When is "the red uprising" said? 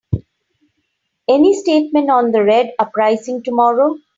2.31-3.43